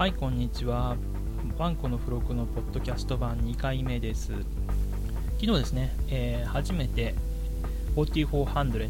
[0.00, 0.96] はいこんにちは。
[1.58, 4.28] ワンコの付録のポッドキャスト版2回目です。
[5.38, 7.14] 昨日ですね、えー、初めて
[7.96, 8.88] 4400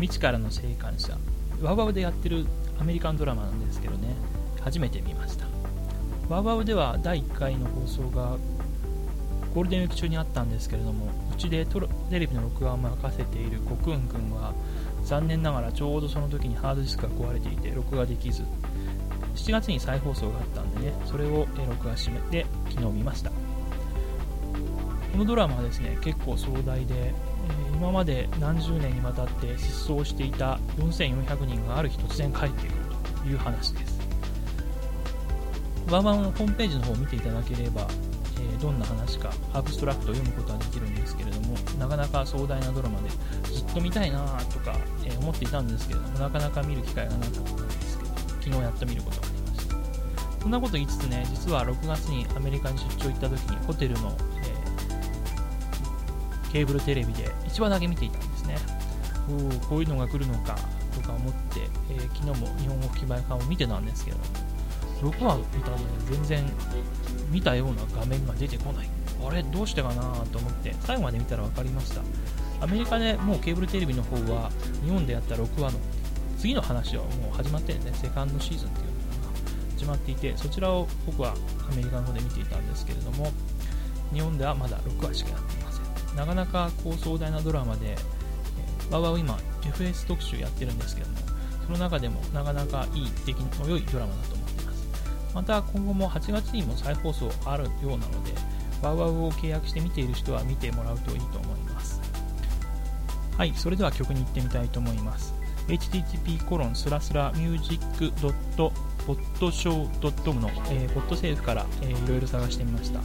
[0.00, 1.16] 未知からの生還者
[1.62, 2.44] ワウワウでやってる
[2.80, 4.16] アメリカンドラマなんですけどね
[4.60, 5.46] 初めて見ました。
[6.28, 8.38] ワウワウでは第1回の放送が
[9.54, 11.78] ゴールデンウィーク中にあったんですけれどもうちでテ
[12.18, 14.54] レビの録画を任せているコクン君は
[15.04, 18.42] 残念ながらちょうどその時にハードディスクが壊れていて録画できず
[19.34, 23.30] 7月に再放送があったんでねそれを録画して昨日見ました。
[23.30, 27.12] このドラマはですね結構壮大で
[27.74, 32.72] 今まで何十年にわたって失踪していた4400人がある日突然帰ってくる
[33.22, 34.00] という話です。
[35.90, 37.86] ワンワンのホームページの方を見ていただければ、
[38.40, 43.10] えどんな話かアブストラクトを読むことができるんですけれどもなかなか壮大なドラマで
[43.52, 47.91] ずっと見たいなとか、え思っていたんですけれどもなかなか見る機会がなかったです。
[48.52, 49.74] けど昨日やっと見ることができました。
[50.42, 58.56] そんなこと言いつつね実は6月にアメリカに出張行った時にホテルの、えー、ケーブルテレビで1話だけ見ていたんですね。
[59.30, 60.56] おおこういうのが来るのか
[60.94, 61.60] とか思って、
[61.90, 64.16] えー、昨日も日本語吹き替え版を見てたんですけど
[65.02, 66.44] 6話見たので全然
[67.30, 68.88] 見たような画面が出てこない。
[69.24, 72.02] あれどうしてかなと思って最後まで見たら分かりました。
[72.60, 74.50] アメリカでもうケーブルテレビの方は
[74.84, 75.78] 日本でやった6話の
[76.42, 78.98] 次の話はもう始まってる、ね、セカンドシーズンっていうのが
[79.78, 81.36] 始まっていてそちらを僕は
[81.70, 83.30] アメリカの方で見ていたんですけれども
[84.12, 86.16] 日本ではまだ6話しかやっていません。
[86.16, 91.18] なかなかこう壮大なドラマで、えー、わわ今 FS 特集やってるんですけども
[91.64, 94.88] その中でもなかなかいい出来の良いドラマだと思っています。
[95.32, 98.32] また今後も8月にも再放送あるようなので
[98.82, 102.00] ワウワウを契約して見ている人は見てもらうといいと思います。
[103.38, 105.41] はいそれでは曲に行ってみたいと思います。
[105.68, 108.72] Http コロンスラスラミュージックドット
[109.06, 113.00] ポッドショー .com の、えー、ポッドセーフから、えー、いろいろ探してみました。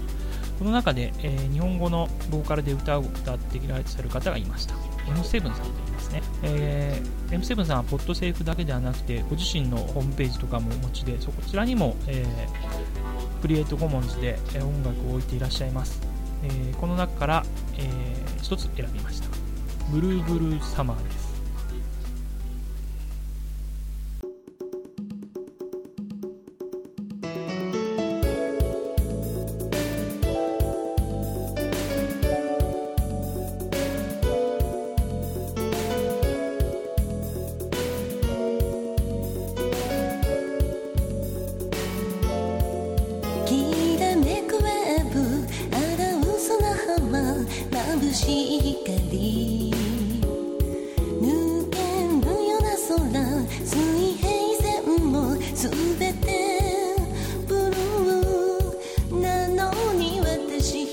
[0.60, 4.76] この中で、えー、日本語のボーカルで歌を歌っていらっしゃる方がいました。
[5.08, 16.02] M7 さんと言いますね、えー、M7 さんはポッドセーフだけではなくてご自身のホームページとかもお持ちでそこちらにも、えー、クリエイトコモンズで音楽を置いていらっしゃいます、
[16.44, 17.46] えー、この中から、
[17.78, 19.30] えー、一つ選びました。
[19.90, 21.27] ブルーブルーサマーです。
[51.22, 51.78] 抜け
[52.26, 53.78] るような空水
[54.16, 54.28] 平
[54.60, 56.26] 線も全て
[57.48, 60.88] ブルーなのに私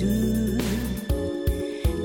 [0.00, 0.58] る。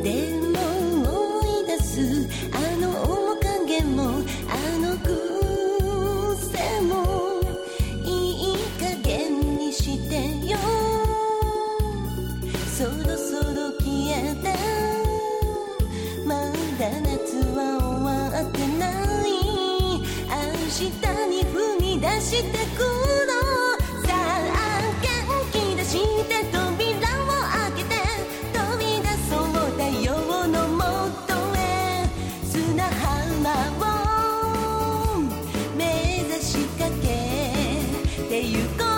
[0.04, 0.10] で
[0.40, 2.88] も思い出すあの
[3.36, 5.08] 面影もあの癖
[6.82, 6.90] も
[8.06, 8.08] い
[8.54, 10.16] い加減にして
[10.48, 10.58] よ
[12.76, 14.48] そろそろ消えた
[16.26, 16.36] ま
[16.80, 18.90] だ夏は終わってな
[19.28, 19.30] い
[20.30, 20.38] 明
[20.68, 20.82] 日
[21.28, 22.99] に踏み出してく
[32.92, 33.56] 浜
[35.16, 35.20] を
[35.78, 37.08] 目指しかけ
[38.28, 38.89] てゆこう